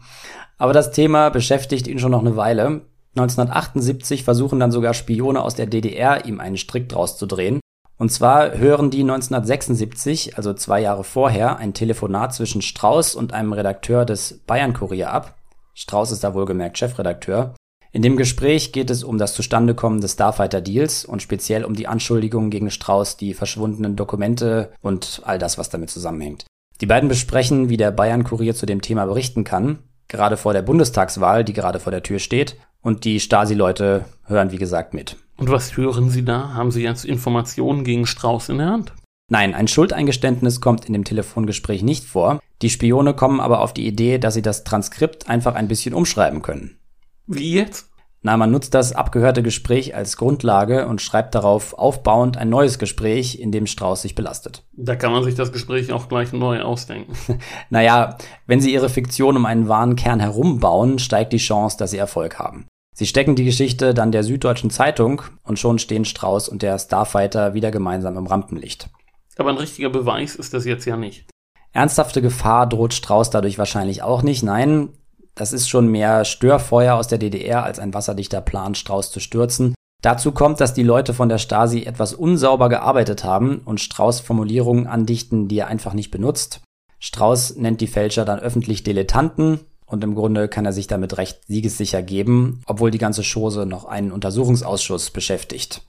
[0.57, 2.81] Aber das Thema beschäftigt ihn schon noch eine Weile.
[3.15, 7.61] 1978 versuchen dann sogar Spione aus der DDR, ihm einen Strick draus zu drehen.
[7.99, 13.51] Und zwar hören die 1976, also zwei Jahre vorher, ein Telefonat zwischen Strauß und einem
[13.51, 15.35] Redakteur des Bayern Kurier ab.
[15.73, 17.55] Strauß ist da wohlgemerkt Chefredakteur.
[17.91, 21.87] In dem Gespräch geht es um das Zustandekommen des Starfighter Deals und speziell um die
[21.87, 26.45] Anschuldigungen gegen Strauß, die verschwundenen Dokumente und all das, was damit zusammenhängt.
[26.79, 30.61] Die beiden besprechen, wie der Bayern Kurier zu dem Thema berichten kann, gerade vor der
[30.61, 35.17] Bundestagswahl, die gerade vor der Tür steht, und die Stasi-Leute hören wie gesagt mit.
[35.39, 36.53] Und was hören Sie da?
[36.53, 38.93] Haben Sie jetzt Informationen gegen Strauß in der Hand?
[39.31, 42.41] Nein, ein Schuldeingeständnis kommt in dem Telefongespräch nicht vor.
[42.61, 46.41] Die Spione kommen aber auf die Idee, dass sie das Transkript einfach ein bisschen umschreiben
[46.41, 46.77] können.
[47.25, 47.89] Wie jetzt?
[48.21, 53.39] Na, man nutzt das abgehörte Gespräch als Grundlage und schreibt darauf aufbauend ein neues Gespräch,
[53.39, 54.65] in dem Strauß sich belastet.
[54.73, 57.13] Da kann man sich das Gespräch auch gleich neu ausdenken.
[57.69, 61.97] naja, wenn sie ihre Fiktion um einen wahren Kern herumbauen, steigt die Chance, dass sie
[61.97, 62.65] Erfolg haben.
[62.99, 67.53] Sie stecken die Geschichte dann der Süddeutschen Zeitung und schon stehen Strauß und der Starfighter
[67.53, 68.89] wieder gemeinsam im Rampenlicht.
[69.37, 71.25] Aber ein richtiger Beweis ist das jetzt ja nicht.
[71.71, 74.43] Ernsthafte Gefahr droht Strauß dadurch wahrscheinlich auch nicht.
[74.43, 74.89] Nein,
[75.33, 79.75] das ist schon mehr Störfeuer aus der DDR als ein wasserdichter Plan, Strauß zu stürzen.
[80.01, 84.87] Dazu kommt, dass die Leute von der Stasi etwas unsauber gearbeitet haben und Strauß Formulierungen
[84.87, 86.59] andichten, die er einfach nicht benutzt.
[86.99, 91.39] Strauß nennt die Fälscher dann öffentlich Dilettanten und im Grunde kann er sich damit recht
[91.47, 95.81] siegessicher geben, obwohl die ganze Chose noch einen Untersuchungsausschuss beschäftigt.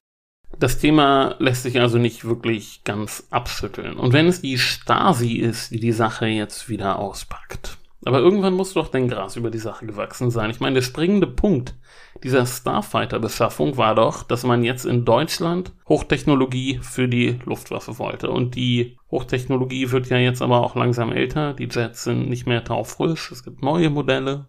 [0.58, 3.96] Das Thema lässt sich also nicht wirklich ganz abschütteln.
[3.96, 8.72] Und wenn es die Stasi ist, die die Sache jetzt wieder auspackt, aber irgendwann muss
[8.72, 10.50] doch dein Gras über die Sache gewachsen sein.
[10.50, 11.74] Ich meine, der springende Punkt
[12.22, 18.30] dieser Starfighter-Beschaffung war doch, dass man jetzt in Deutschland Hochtechnologie für die Luftwaffe wollte.
[18.30, 21.54] Und die Hochtechnologie wird ja jetzt aber auch langsam älter.
[21.54, 23.30] Die Jets sind nicht mehr taufrisch.
[23.32, 24.46] Es gibt neue Modelle.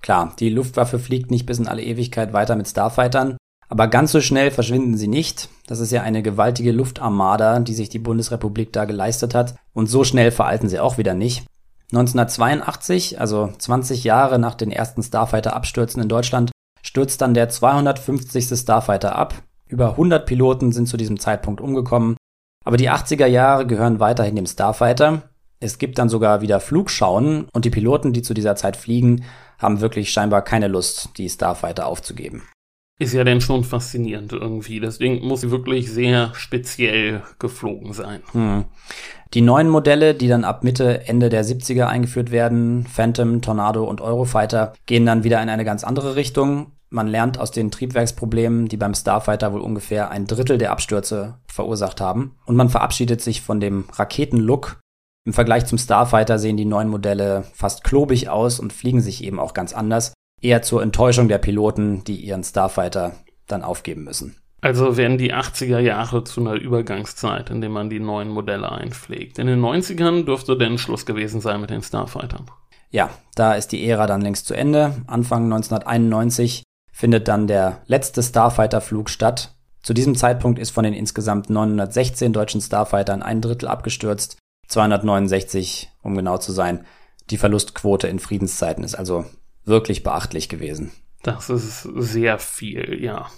[0.00, 3.36] Klar, die Luftwaffe fliegt nicht bis in alle Ewigkeit weiter mit Starfightern.
[3.68, 5.48] Aber ganz so schnell verschwinden sie nicht.
[5.66, 9.56] Das ist ja eine gewaltige Luftarmada, die sich die Bundesrepublik da geleistet hat.
[9.74, 11.44] Und so schnell veralten sie auch wieder nicht.
[11.92, 16.50] 1982, also 20 Jahre nach den ersten Starfighter-Abstürzen in Deutschland,
[16.82, 18.58] stürzt dann der 250.
[18.58, 19.34] Starfighter ab.
[19.66, 22.16] Über 100 Piloten sind zu diesem Zeitpunkt umgekommen.
[22.64, 25.22] Aber die 80er Jahre gehören weiterhin dem Starfighter.
[25.60, 29.24] Es gibt dann sogar wieder Flugschauen und die Piloten, die zu dieser Zeit fliegen,
[29.58, 32.44] haben wirklich scheinbar keine Lust, die Starfighter aufzugeben.
[32.98, 34.80] Ist ja dann schon faszinierend irgendwie.
[34.80, 38.20] Deswegen muss sie wirklich sehr speziell geflogen sein.
[38.32, 38.64] Hm.
[39.34, 44.00] Die neuen Modelle, die dann ab Mitte, Ende der 70er eingeführt werden, Phantom, Tornado und
[44.00, 46.72] Eurofighter, gehen dann wieder in eine ganz andere Richtung.
[46.90, 52.00] Man lernt aus den Triebwerksproblemen, die beim Starfighter wohl ungefähr ein Drittel der Abstürze verursacht
[52.00, 52.36] haben.
[52.46, 54.80] Und man verabschiedet sich von dem Raketenlook.
[55.26, 59.38] Im Vergleich zum Starfighter sehen die neuen Modelle fast klobig aus und fliegen sich eben
[59.38, 63.14] auch ganz anders eher zur Enttäuschung der Piloten, die ihren Starfighter
[63.46, 64.36] dann aufgeben müssen.
[64.60, 69.38] Also werden die 80er Jahre zu einer Übergangszeit, in der man die neuen Modelle einpflegt.
[69.38, 72.50] In den 90ern dürfte denn Schluss gewesen sein mit den Starfightern.
[72.90, 74.96] Ja, da ist die Ära dann längst zu Ende.
[75.06, 79.54] Anfang 1991 findet dann der letzte Starfighter-Flug statt.
[79.82, 86.16] Zu diesem Zeitpunkt ist von den insgesamt 916 deutschen Starfightern ein Drittel abgestürzt, 269, um
[86.16, 86.84] genau zu sein.
[87.30, 89.24] Die Verlustquote in Friedenszeiten ist also
[89.68, 90.92] wirklich beachtlich gewesen.
[91.22, 93.28] Das ist sehr viel, ja.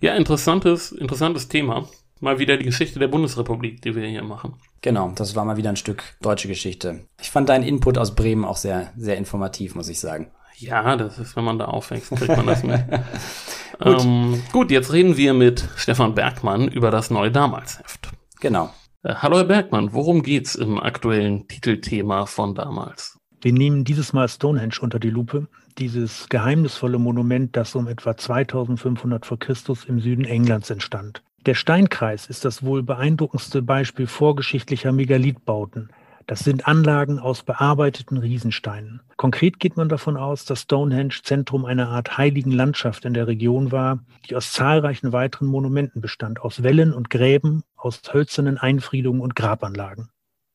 [0.00, 1.88] Ja, interessantes, interessantes Thema.
[2.20, 4.56] Mal wieder die Geschichte der Bundesrepublik, die wir hier machen.
[4.80, 7.06] Genau, das war mal wieder ein Stück deutsche Geschichte.
[7.20, 10.30] Ich fand deinen Input aus Bremen auch sehr, sehr informativ, muss ich sagen.
[10.56, 12.80] Ja, das ist, wenn man da aufwächst, kriegt man das mit.
[13.78, 14.04] gut.
[14.04, 18.08] Ähm, gut, jetzt reden wir mit Stefan Bergmann über das neue Damalsheft.
[18.40, 18.70] Genau.
[19.04, 23.17] Äh, hallo Herr Bergmann, worum geht's im aktuellen Titelthema von damals?
[23.40, 25.46] Wir nehmen dieses Mal Stonehenge unter die Lupe,
[25.78, 31.22] dieses geheimnisvolle Monument, das um etwa 2500 vor Christus im Süden Englands entstand.
[31.46, 35.90] Der Steinkreis ist das wohl beeindruckendste Beispiel vorgeschichtlicher Megalithbauten.
[36.26, 39.00] Das sind Anlagen aus bearbeiteten Riesensteinen.
[39.16, 43.70] Konkret geht man davon aus, dass Stonehenge Zentrum einer Art heiligen Landschaft in der Region
[43.70, 49.36] war, die aus zahlreichen weiteren Monumenten bestand, aus Wellen und Gräben, aus hölzernen Einfriedungen und
[49.36, 50.10] Grabanlagen.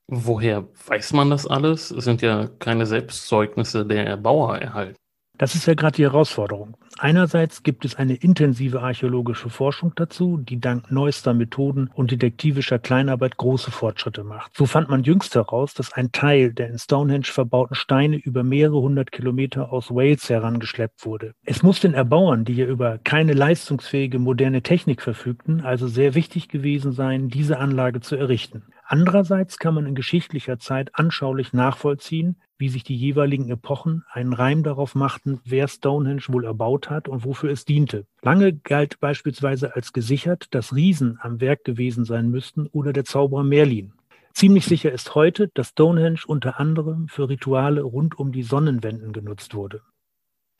[0.07, 1.91] Woher weiß man das alles?
[1.91, 4.97] Es sind ja keine Selbstzeugnisse der Erbauer erhalten.
[5.39, 6.77] Das ist ja gerade die Herausforderung.
[6.99, 13.37] Einerseits gibt es eine intensive archäologische Forschung dazu, die dank neuester Methoden und detektivischer Kleinarbeit
[13.37, 14.55] große Fortschritte macht.
[14.55, 18.79] So fand man jüngst heraus, dass ein Teil der in Stonehenge verbauten Steine über mehrere
[18.79, 21.33] hundert Kilometer aus Wales herangeschleppt wurde.
[21.43, 26.47] Es muss den Erbauern, die ja über keine leistungsfähige moderne Technik verfügten, also sehr wichtig
[26.47, 28.72] gewesen sein, diese Anlage zu errichten.
[28.93, 34.61] Andererseits kann man in geschichtlicher Zeit anschaulich nachvollziehen, wie sich die jeweiligen Epochen einen Reim
[34.61, 38.05] darauf machten, wer Stonehenge wohl erbaut hat und wofür es diente.
[38.21, 43.43] Lange galt beispielsweise als gesichert, dass Riesen am Werk gewesen sein müssten oder der Zauberer
[43.43, 43.93] Merlin.
[44.31, 49.55] Ziemlich sicher ist heute, dass Stonehenge unter anderem für Rituale rund um die Sonnenwenden genutzt
[49.55, 49.81] wurde.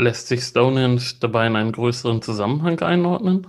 [0.02, 3.46] Lässt sich Stonehenge dabei in einen größeren Zusammenhang einordnen?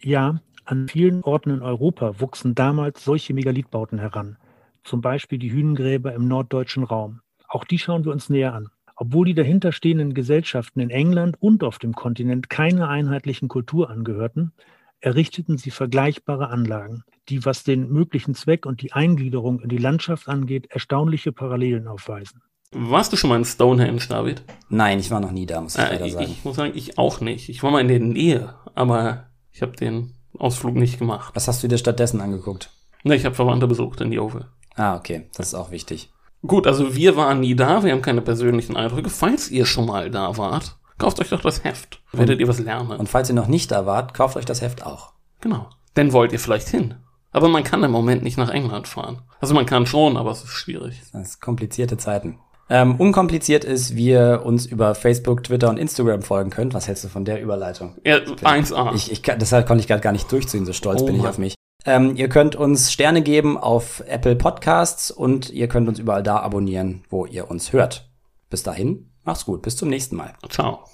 [0.00, 4.36] Ja, an vielen Orten in Europa wuchsen damals solche Megalithbauten heran,
[4.82, 7.20] zum Beispiel die Hünengräber im norddeutschen Raum.
[7.48, 8.68] Auch die schauen wir uns näher an.
[8.96, 14.52] Obwohl die dahinterstehenden Gesellschaften in England und auf dem Kontinent keiner einheitlichen Kultur angehörten,
[15.00, 20.28] errichteten sie vergleichbare Anlagen, die, was den möglichen Zweck und die Eingliederung in die Landschaft
[20.28, 22.42] angeht, erstaunliche Parallelen aufweisen.
[22.72, 24.42] Warst du schon mal in Stonehenge, David?
[24.68, 26.24] Nein, ich war noch nie da, muss ich äh, leider sagen.
[26.24, 27.48] Ich, ich muss sagen, ich auch nicht.
[27.48, 31.34] Ich war mal in der Nähe, aber ich habe den Ausflug nicht gemacht.
[31.34, 32.70] Was hast du dir stattdessen angeguckt?
[33.02, 34.46] Ne, ich habe Verwandte besucht in Jove.
[34.76, 35.28] Ah, okay.
[35.36, 36.10] Das ist auch wichtig.
[36.46, 39.08] Gut, also wir waren nie da, wir haben keine persönlichen Eindrücke.
[39.08, 42.02] Falls ihr schon mal da wart, kauft euch doch das Heft.
[42.12, 42.98] Werdet ihr was lernen.
[42.98, 45.12] Und falls ihr noch nicht da wart, kauft euch das Heft auch.
[45.40, 45.68] Genau.
[45.96, 46.94] Denn wollt ihr vielleicht hin.
[47.32, 49.22] Aber man kann im Moment nicht nach England fahren.
[49.40, 51.02] Also man kann schon, aber es ist schwierig.
[51.12, 52.38] Das ist komplizierte Zeiten.
[52.70, 56.72] Ähm, unkompliziert ist, wie ihr uns über Facebook, Twitter und Instagram folgen könnt.
[56.72, 57.94] Was hältst du von der Überleitung?
[58.04, 58.94] Ja, 1A.
[58.94, 61.38] Ich, ich, deshalb konnte ich gerade gar nicht durchziehen, so stolz oh bin ich auf
[61.38, 61.54] mich.
[61.84, 66.38] Ähm, ihr könnt uns Sterne geben auf Apple Podcasts und ihr könnt uns überall da
[66.38, 68.08] abonnieren, wo ihr uns hört.
[68.48, 70.32] Bis dahin, macht's gut, bis zum nächsten Mal.
[70.48, 70.84] Ciao.